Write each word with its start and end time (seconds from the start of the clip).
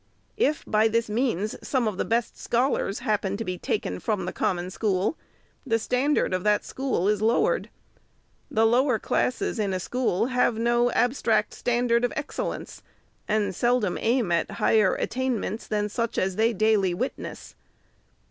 If, 0.37 0.63
by 0.65 0.87
this 0.87 1.11
means, 1.11 1.55
some 1.61 1.87
of 1.87 1.97
the 1.99 2.05
best 2.05 2.35
scholars 2.35 3.01
happen 3.01 3.37
to 3.37 3.45
be 3.45 3.59
taken 3.59 3.99
from 3.99 4.25
the 4.25 4.33
Common 4.33 4.71
School, 4.71 5.15
the 5.63 5.77
standard 5.77 6.33
of 6.33 6.43
that 6.43 6.65
school 6.65 7.07
is 7.07 7.21
lowered. 7.21 7.69
The 8.49 8.65
lower 8.65 8.97
classes 8.97 9.59
in 9.59 9.75
a 9.75 9.79
school 9.79 10.25
have 10.25 10.57
no 10.57 10.89
abstract 10.93 11.53
standard 11.53 12.03
of 12.03 12.11
excellence, 12.15 12.81
and 13.27 13.53
seldom 13.53 13.95
aim 14.01 14.31
at 14.31 14.49
higher 14.49 14.95
attain 14.95 15.39
ments 15.39 15.67
than 15.67 15.87
such 15.87 16.17
as 16.17 16.35
they 16.35 16.51
daily 16.51 16.95
witness. 16.95 17.53